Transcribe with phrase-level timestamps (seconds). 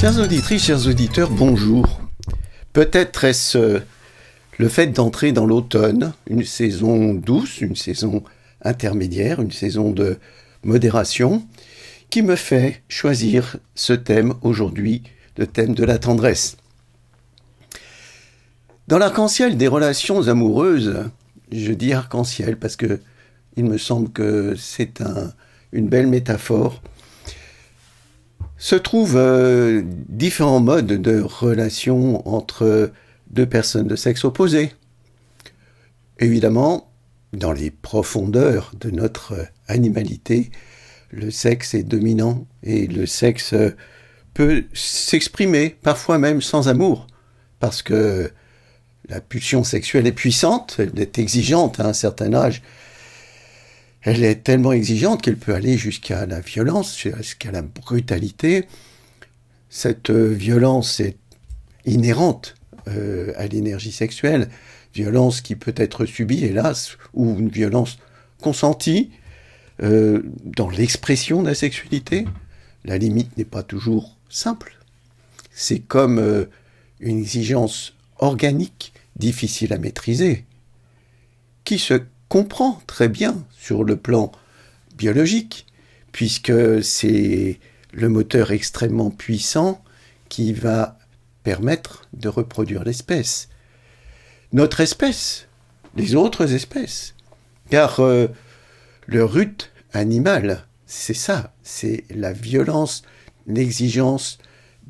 [0.00, 2.00] Chères auditrices, chers auditeurs, bonjour.
[2.72, 3.82] Peut-être est-ce
[4.58, 8.24] le fait d'entrer dans l'automne, une saison douce, une saison
[8.62, 10.18] intermédiaire, une saison de
[10.64, 11.46] modération,
[12.10, 15.04] qui me fait choisir ce thème aujourd'hui,
[15.36, 16.56] le thème de la tendresse.
[18.88, 21.04] Dans l'arc-en-ciel des relations amoureuses,
[21.52, 22.98] je dis arc-en-ciel parce que
[23.56, 25.00] il me semble que c'est
[25.72, 26.82] une belle métaphore,
[28.56, 32.92] se trouvent euh, différents modes de relations entre
[33.30, 34.72] deux personnes de sexe opposé.
[36.20, 36.90] Évidemment,
[37.32, 39.34] dans les profondeurs de notre
[39.66, 40.50] animalité,
[41.10, 43.54] le sexe est dominant et le sexe
[44.34, 47.06] peut s'exprimer, parfois même sans amour,
[47.60, 48.30] parce que
[49.08, 52.62] la pulsion sexuelle est puissante, elle est exigeante à un certain âge.
[54.04, 58.66] Elle est tellement exigeante qu'elle peut aller jusqu'à la violence, jusqu'à la brutalité.
[59.70, 61.16] Cette violence est
[61.86, 62.54] inhérente
[62.86, 64.50] euh, à l'énergie sexuelle,
[64.94, 67.98] violence qui peut être subie, hélas, ou une violence
[68.42, 69.10] consentie
[69.82, 72.26] euh, dans l'expression de la sexualité.
[72.84, 74.78] La limite n'est pas toujours simple.
[75.50, 76.44] C'est comme euh,
[77.00, 80.44] une exigence organique difficile à maîtriser,
[81.64, 82.02] qui se
[82.34, 84.32] comprend très bien sur le plan
[84.96, 85.66] biologique,
[86.10, 87.60] puisque c'est
[87.92, 89.84] le moteur extrêmement puissant
[90.28, 90.98] qui va
[91.44, 93.50] permettre de reproduire l'espèce.
[94.52, 95.46] Notre espèce,
[95.94, 97.14] les autres espèces.
[97.70, 98.26] Car euh,
[99.06, 103.02] le rut animal, c'est ça, c'est la violence,
[103.46, 104.38] l'exigence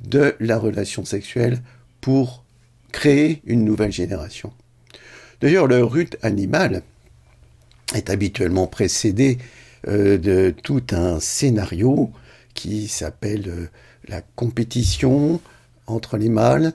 [0.03, 1.61] de la relation sexuelle
[2.01, 2.43] pour
[2.91, 4.55] créer une nouvelle génération.
[5.43, 6.83] D'ailleurs, le rut animal
[7.93, 9.39] est habituellement précédé
[9.89, 12.11] euh, de tout un scénario
[12.55, 13.67] qui s'appelle euh,
[14.09, 15.41] la compétition,
[15.87, 16.73] entre les mâles,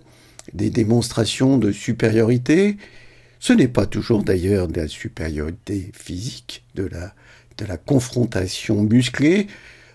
[0.53, 2.77] des démonstrations de supériorité.
[3.39, 7.13] Ce n'est pas toujours d'ailleurs de la supériorité physique, de la,
[7.85, 9.47] confrontation musclée.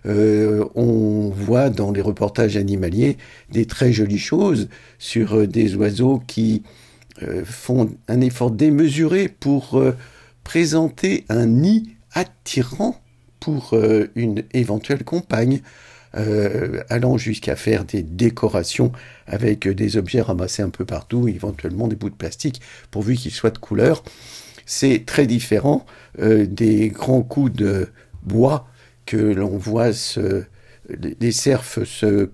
[0.06, 3.16] Euh, on voit dans les reportages animaliers
[3.50, 6.62] des très jolies choses sur des oiseaux qui
[7.44, 9.80] font un effort démesuré pour
[10.44, 13.00] présenter un nid attirant
[13.40, 13.74] pour
[14.14, 15.60] une éventuelle compagne.
[16.16, 18.92] Euh, allant jusqu'à faire des décorations
[19.26, 22.60] avec des objets ramassés un peu partout, éventuellement des bouts de plastique,
[22.92, 24.04] pourvu qu'ils soient de couleur.
[24.64, 25.84] C'est très différent
[26.20, 27.88] euh, des grands coups de
[28.22, 28.68] bois
[29.06, 29.90] que l'on voit
[31.20, 32.28] les cerfs se,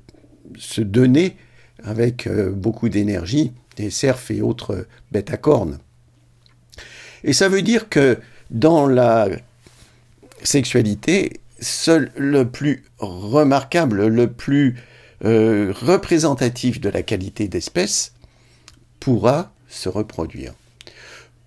[0.81, 1.37] donner
[1.83, 5.79] avec euh, beaucoup d'énergie, des cerfs et autres bêtes à cornes.
[7.25, 8.19] Et ça veut dire que
[8.51, 9.29] dans la
[10.43, 14.77] sexualité, seul le plus remarquable, le plus
[15.25, 18.15] euh, représentatif de la qualité d'espèce
[19.01, 20.55] pourra se reproduire.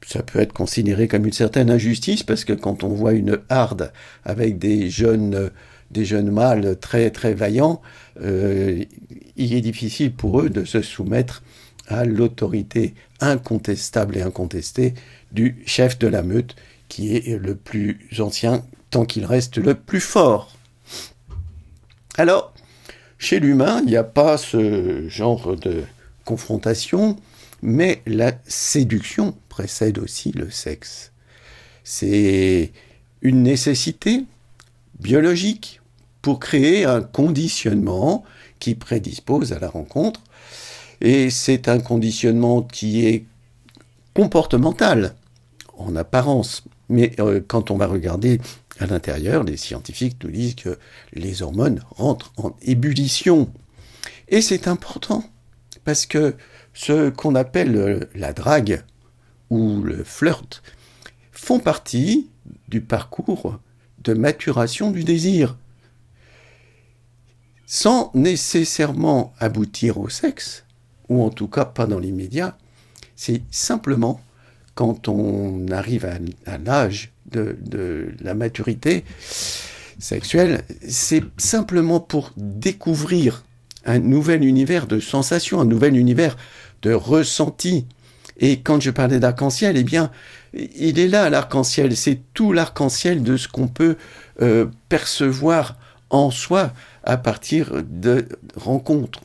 [0.05, 3.91] Ça peut être considéré comme une certaine injustice parce que quand on voit une harde
[4.25, 5.49] avec des jeunes,
[5.91, 7.81] des jeunes mâles très très vaillants,
[8.21, 8.83] euh,
[9.37, 11.41] il est difficile pour eux de se soumettre
[11.87, 14.93] à l'autorité incontestable et incontestée
[15.31, 16.55] du chef de la meute
[16.87, 20.51] qui est le plus ancien tant qu'il reste le plus fort.
[22.17, 22.53] Alors,
[23.17, 25.83] chez l'humain, il n'y a pas ce genre de
[26.25, 27.15] confrontation,
[27.61, 31.11] mais la séduction précède aussi le sexe.
[31.83, 32.71] C'est
[33.21, 34.25] une nécessité
[34.99, 35.81] biologique
[36.21, 38.23] pour créer un conditionnement
[38.59, 40.21] qui prédispose à la rencontre,
[41.03, 43.25] et c'est un conditionnement qui est
[44.13, 45.15] comportemental
[45.77, 48.39] en apparence, mais euh, quand on va regarder
[48.79, 50.79] à l'intérieur, les scientifiques nous disent que
[51.11, 53.51] les hormones rentrent en ébullition.
[54.29, 55.25] Et c'est important,
[55.83, 56.35] parce que
[56.73, 58.83] ce qu'on appelle la drague
[59.49, 60.63] ou le flirt
[61.33, 62.29] font partie
[62.69, 63.59] du parcours
[64.03, 65.57] de maturation du désir.
[67.65, 70.63] Sans nécessairement aboutir au sexe,
[71.09, 72.57] ou en tout cas pas dans l'immédiat,
[73.15, 74.21] c'est simplement
[74.75, 79.03] quand on arrive à, l'âge de, la maturité
[79.99, 83.43] sexuelle, c'est simplement pour découvrir
[83.85, 86.37] un nouvel univers de sensations, un nouvel univers
[86.81, 87.85] de ressentis.
[88.37, 90.09] Et quand je parlais d'arc-en-ciel, eh bien,
[90.53, 91.95] il est là l'arc-en-ciel.
[91.95, 93.95] C'est tout l'arc-en-ciel de ce qu'on peut
[94.41, 95.77] euh, percevoir
[96.09, 96.73] en soi
[97.03, 99.21] à partir de rencontres.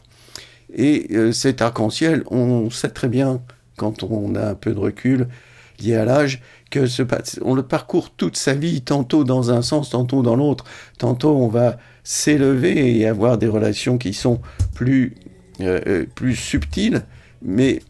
[0.74, 3.40] Et euh, cet arc-en-ciel, on sait très bien
[3.76, 5.28] quand on a un peu de recul
[5.80, 7.02] lié à l'âge, que ce,
[7.42, 10.64] on le parcourt toute sa vie, tantôt dans un sens, tantôt dans l'autre.
[10.98, 14.40] Tantôt on va s'élever et avoir des relations qui sont
[14.74, 15.14] plus
[16.14, 17.02] plus subtil,
[17.42, 17.80] mais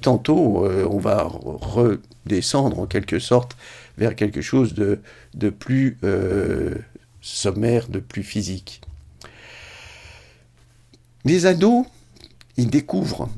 [0.00, 3.56] tantôt on va redescendre en quelque sorte
[3.98, 5.00] vers quelque chose de,
[5.34, 5.98] de plus
[7.22, 8.82] sommaire, de plus physique.
[11.24, 11.86] Les ados,
[12.56, 13.28] ils découvrent,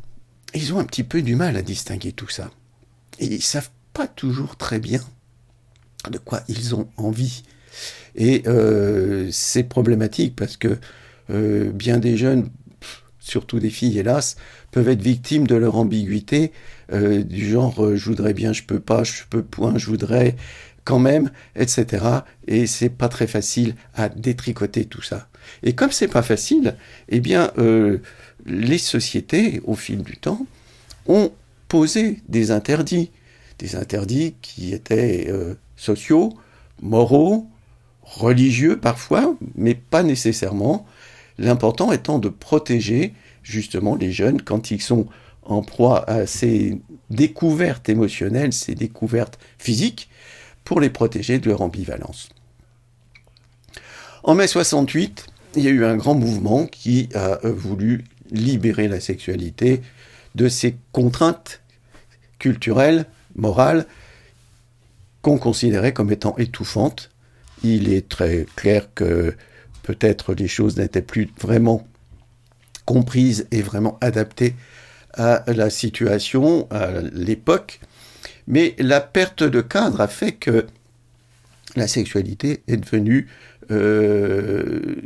[0.55, 2.51] ils ont un petit peu du mal à distinguer tout ça.
[3.19, 5.01] Et ils savent pas toujours très bien
[6.11, 7.43] de quoi ils ont envie.
[8.15, 10.79] Et euh, c'est problématique parce que
[11.31, 12.49] euh, bien des jeunes,
[13.19, 14.37] surtout des filles hélas,
[14.71, 16.53] peuvent être victimes de leur ambiguïté,
[16.93, 20.37] euh, du genre je voudrais bien, je peux pas, je peux point, je voudrais
[20.85, 22.05] quand même, etc.
[22.47, 25.29] Et c'est pas très facile à détricoter tout ça.
[25.63, 26.77] Et comme c'est pas facile,
[27.09, 27.53] eh bien,
[28.47, 30.47] les sociétés, au fil du temps,
[31.07, 31.33] ont
[31.69, 33.11] posé des interdits,
[33.59, 35.33] des interdits qui étaient
[35.77, 36.35] sociaux,
[36.83, 37.47] moraux,
[38.03, 40.87] religieux parfois, mais pas nécessairement.
[41.39, 45.07] L'important étant de protéger justement les jeunes quand ils sont
[45.43, 46.81] en proie à ces
[47.11, 50.09] découvertes émotionnelles, ces découvertes physiques,
[50.65, 52.31] pour les protéger de leur ambivalence.
[54.23, 55.27] En mai 68,
[55.57, 59.83] il y a eu un grand mouvement qui a voulu libérer la sexualité
[60.35, 61.63] de ces contraintes
[62.39, 63.07] culturelles,
[63.37, 63.87] morales,
[65.23, 67.11] qu'on considérait comme étant étouffantes.
[67.63, 69.35] Il est très clair que
[69.83, 71.87] peut-être les choses n'étaient plus vraiment
[72.85, 74.55] comprises et vraiment adaptées
[75.15, 77.81] à la situation, à l'époque.
[78.47, 80.67] Mais la perte de cadre a fait que
[81.77, 83.29] la sexualité est devenue
[83.71, 84.97] euh,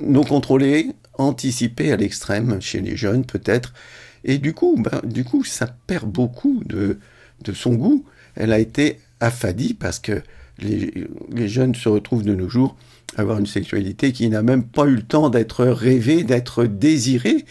[0.00, 3.72] non contrôlée, anticipée à l'extrême chez les jeunes peut-être.
[4.24, 6.98] Et du coup, ben, du coup, ça perd beaucoup de,
[7.42, 8.04] de son goût.
[8.34, 10.22] Elle a été affadie parce que
[10.58, 12.76] les, jeunes se retrouvent de nos jours
[13.16, 17.44] à avoir une sexualité qui n'a même pas eu le temps d'être rêvée, d'être désirée.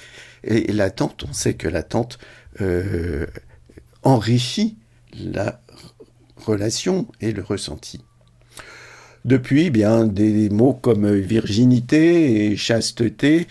[0.44, 2.20] Et, l'attente, on sait que l'attente
[2.62, 3.26] euh,
[4.04, 4.78] enrichit
[5.14, 5.62] la
[6.38, 8.02] relation et le ressenti.
[9.26, 13.48] Depuis, bien, des mots comme virginité et chasteté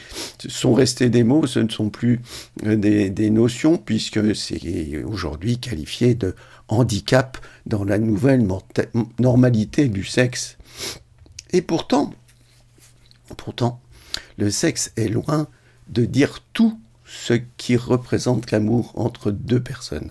[0.49, 2.21] sont restés des mots, ce ne sont plus
[2.65, 6.35] des, des notions, puisque c'est aujourd'hui qualifié de
[6.69, 8.47] handicap dans la nouvelle
[9.19, 10.57] normalité du sexe.
[11.51, 12.13] Et pourtant,
[13.37, 13.81] pourtant,
[14.37, 15.49] le sexe est loin
[15.89, 20.11] de dire tout ce qui représente l'amour entre deux personnes.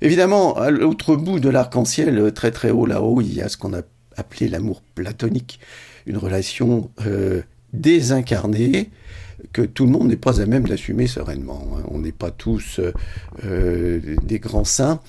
[0.00, 3.72] Évidemment, à l'autre bout de l'arc-en-ciel, très très haut là-haut, il y a ce qu'on
[3.72, 3.82] a
[4.16, 5.60] appelé l'amour platonique,
[6.06, 7.42] une relation euh,
[7.72, 8.90] désincarnée,
[9.52, 11.66] que tout le monde n'est pas à même d'assumer sereinement.
[11.76, 11.82] Hein.
[11.88, 12.92] On n'est pas tous euh,
[13.44, 15.00] euh, des grands saints.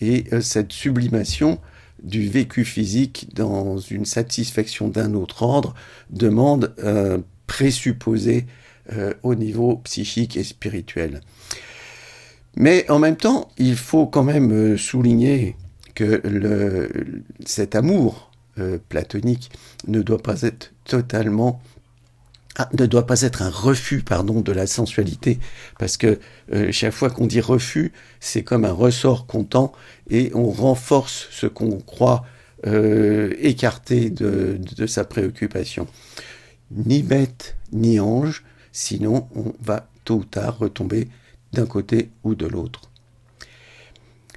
[0.00, 1.60] Et cette sublimation
[2.02, 5.74] du vécu physique dans une satisfaction d'un autre ordre
[6.10, 8.46] demande un présupposé
[9.22, 11.20] au niveau psychique et spirituel.
[12.56, 15.56] Mais en même temps, il faut quand même souligner
[15.94, 16.20] que
[17.46, 18.32] cet amour
[18.88, 19.50] platonique
[19.88, 21.60] ne doit pas être totalement
[22.56, 25.40] ah, ne doit pas être un refus pardon de la sensualité.
[25.78, 26.20] Parce que
[26.52, 29.72] euh, chaque fois qu'on dit refus c'est comme un ressort comptant
[30.08, 32.24] et on renforce ce qu'on croit
[32.66, 35.88] euh, écarté de, sa préoccupation.
[36.70, 41.08] Ni bête ni ange sinon on va tôt ou tard retomber
[41.52, 42.82] d'un côté ou de l'autre.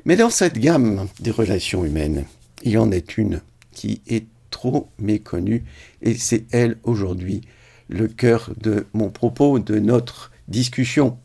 [0.06, 2.26] Mais dans cette gamme des relations humaines
[2.64, 3.42] il y en est une
[3.78, 5.64] qui est trop méconnue
[6.02, 7.42] et c'est elle aujourd'hui
[7.90, 11.20] le cœur de mon propos, de notre discussion,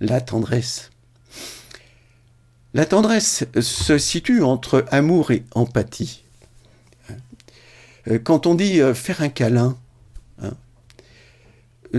[0.00, 0.90] la tendresse.
[2.74, 6.24] La tendresse se situe entre amour et empathie.
[8.24, 9.76] Quand on dit euh, faire un câlin,
[10.42, 10.54] hein,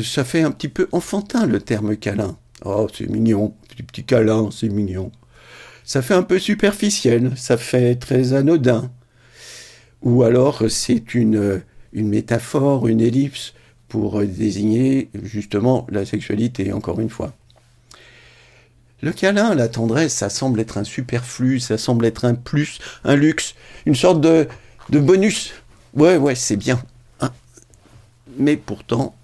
[0.03, 2.37] ça fait un petit peu enfantin le terme câlin.
[2.65, 5.11] Oh, c'est mignon, petit petit câlin, c'est mignon.
[5.85, 8.91] Ça fait un peu superficiel, ça fait très anodin.
[10.01, 11.61] Ou alors c'est une,
[11.93, 13.53] une métaphore, une ellipse
[13.87, 17.33] pour désigner justement la sexualité, encore une fois.
[19.01, 23.15] Le câlin, la tendresse, ça semble être un superflu, ça semble être un plus, un
[23.15, 24.47] luxe, une sorte de,
[24.89, 25.53] de bonus.
[25.93, 26.81] Ouais, ouais, c'est bien.
[27.21, 27.31] Hein.
[28.37, 29.15] Mais pourtant,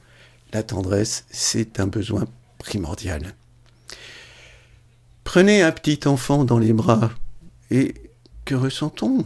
[0.53, 2.25] la tendresse, c'est un besoin
[2.57, 3.35] primordial.
[5.25, 7.11] Prenez un petit enfant dans les bras
[7.69, 7.95] et
[8.45, 9.25] que ressent-on?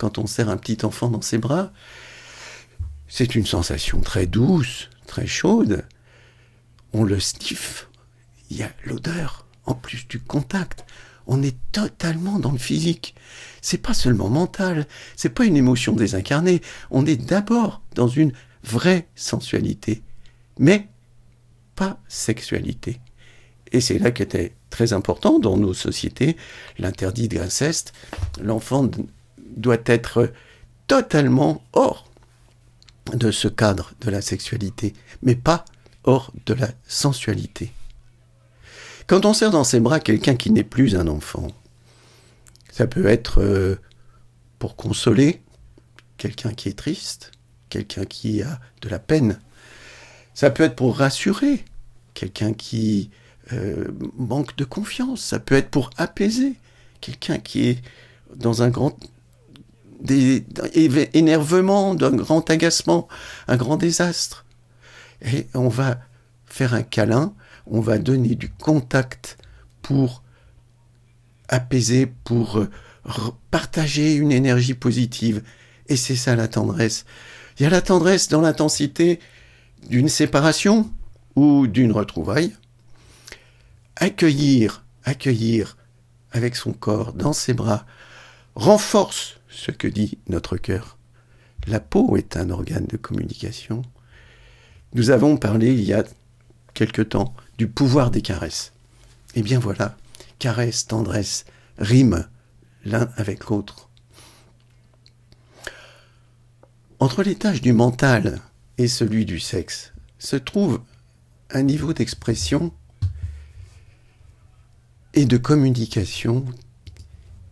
[0.00, 1.72] Quand on serre un petit enfant dans ses bras
[3.10, 5.84] c'est une sensation très douce, très chaude.
[6.92, 7.88] On le sniffe.
[8.50, 10.84] Il y a l'odeur, en plus du contact.
[11.26, 13.16] On est totalement dans le physique.
[13.60, 16.62] C'est pas seulement mental, c'est pas une émotion désincarnée.
[16.92, 20.02] On est d'abord dans une vraie sensualité.
[20.58, 20.86] Mais
[21.74, 23.00] pas sexualité.
[23.72, 26.36] Et c'est là qu'était très important dans nos sociétés
[26.78, 27.92] l'interdit de l'inceste.
[28.40, 28.88] L'enfant
[29.56, 30.32] doit être
[30.86, 32.10] totalement hors
[33.12, 35.64] de ce cadre de la sexualité, mais pas
[36.04, 37.72] hors de la sensualité.
[39.06, 41.48] Quand on serre dans ses bras quelqu'un qui n'est plus un enfant,
[42.70, 43.76] ça peut être euh,
[44.58, 45.42] pour consoler
[46.16, 47.32] quelqu'un qui est triste,
[47.68, 49.40] quelqu'un qui a de la peine.
[50.34, 51.64] Ça peut être pour rassurer
[52.14, 53.10] quelqu'un qui
[53.52, 55.22] euh, manque de confiance.
[55.22, 56.54] Ça peut être pour apaiser
[57.00, 57.82] quelqu'un qui est
[58.36, 58.96] dans un grand
[60.04, 63.08] énervement, d'un grand agacement,
[63.48, 64.44] un grand désastre.
[65.22, 65.98] Et on va
[66.46, 67.34] faire un câlin,
[67.66, 69.38] on va donner du contact
[69.82, 70.22] pour
[71.48, 72.70] apaiser, pour euh,
[73.50, 75.42] partager une énergie positive.
[75.88, 77.04] Et c'est ça la tendresse.
[77.58, 79.20] Il y a la tendresse dans l'intensité
[79.88, 80.90] d'une séparation
[81.36, 82.54] ou d'une retrouvaille.
[83.96, 85.76] Accueillir, accueillir
[86.32, 87.84] avec son corps, dans ses bras,
[88.54, 90.98] renforce ce que dit notre cœur.
[91.66, 93.82] La peau est un organe de communication.
[94.94, 96.04] Nous avons parlé il y a
[96.74, 98.72] quelque temps du pouvoir des caresses.
[99.34, 99.96] Eh bien voilà,
[100.38, 101.44] caresse, tendresse,
[101.78, 102.26] rime
[102.84, 103.88] l'un avec l'autre.
[106.98, 108.40] Entre les tâches du mental
[108.78, 110.82] et celui du sexe se trouve
[111.50, 112.72] un niveau d'expression
[115.14, 116.44] et de communication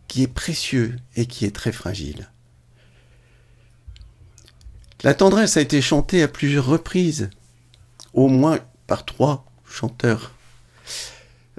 [0.08, 2.30] qui est précieux et qui est très fragile.
[5.04, 7.30] La tendresse a été chantée à plusieurs reprises,
[8.14, 10.34] au moins par trois chanteurs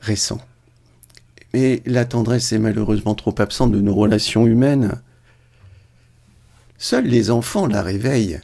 [0.02, 0.42] récents.
[1.54, 5.02] Mais la tendresse est malheureusement trop absente de nos relations humaines.
[6.78, 8.42] Seuls les enfants la réveillent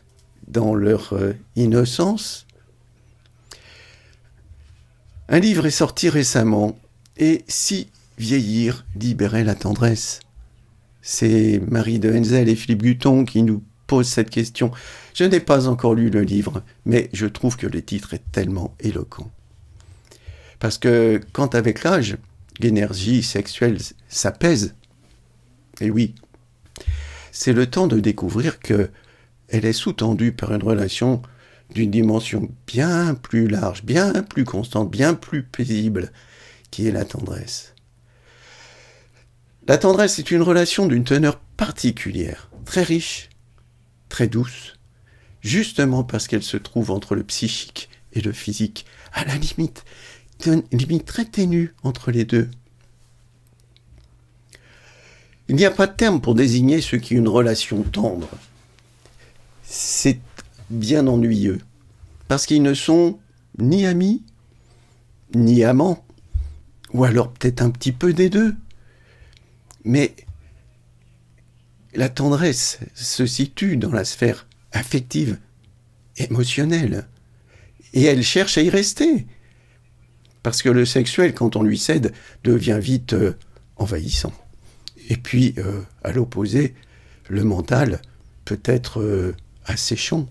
[0.48, 2.46] dans leur euh, innocence.
[5.28, 6.78] Un livre est sorti récemment,
[7.18, 10.20] et si vieillir libérait la tendresse
[11.02, 14.72] C'est Marie de Henzel et Philippe Guton qui nous posent cette question.
[15.14, 18.74] Je n'ai pas encore lu le livre, mais je trouve que le titre est tellement
[18.80, 19.30] éloquent.
[20.60, 22.18] Parce que quand avec l'âge,
[22.60, 23.78] l'énergie sexuelle
[24.10, 24.74] s'apaise,
[25.82, 26.16] et oui,
[27.32, 28.90] c'est le temps de découvrir que
[29.50, 31.22] elle est sous-tendue par une relation
[31.74, 36.12] d'une dimension bien plus large, bien plus constante, bien plus paisible,
[36.72, 37.75] qui est la tendresse.
[39.68, 43.30] La tendresse est une relation d'une teneur particulière, très riche,
[44.10, 44.74] très douce,
[45.42, 49.84] justement parce qu'elle se trouve entre le psychique et le physique, à la limite,
[50.46, 52.48] une limite très ténue entre les deux.
[55.48, 58.30] Il n'y a pas de terme pour désigner ce qui est une relation tendre.
[59.64, 60.20] C'est
[60.70, 61.60] bien ennuyeux,
[62.28, 63.18] parce qu'ils ne sont
[63.58, 64.22] ni amis,
[65.34, 66.06] ni amants,
[66.94, 68.56] ou alors peut-être un petit peu des deux.
[69.86, 70.16] Mais
[71.94, 75.38] la tendresse se situe dans la sphère affective,
[76.18, 77.08] émotionnelle,
[77.94, 79.26] et elle cherche à y rester.
[80.44, 82.14] Parce que le sexuel, quand on lui cède,
[82.44, 83.38] devient vite euh,
[83.78, 84.34] envahissant.
[85.10, 86.76] Et puis, euh, à l'opposé,
[87.30, 88.02] le mental
[88.44, 90.28] peut être euh, asséchant.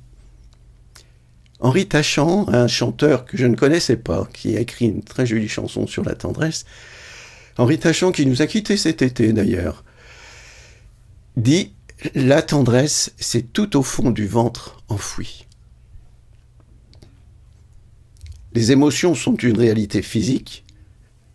[1.61, 5.49] Henri Tachant, un chanteur que je ne connaissais pas, qui a écrit une très jolie
[5.49, 6.64] chanson sur la tendresse,
[7.56, 9.84] Henri Tachant, qui nous a quittés cet été d'ailleurs,
[11.37, 11.73] dit
[12.14, 15.46] La tendresse, c'est tout au fond du ventre enfoui.
[18.54, 20.64] Les émotions sont une réalité physique.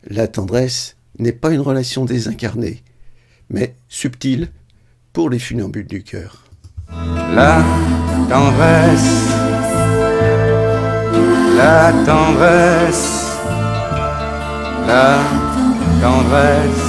[0.07, 2.81] La tendresse n'est pas une relation désincarnée,
[3.49, 4.49] mais subtile
[5.11, 6.45] pour les funambules du cœur.
[7.33, 7.63] La
[8.29, 9.27] tendresse,
[11.57, 13.25] la tendresse,
[14.87, 15.48] la
[15.99, 16.88] tendresse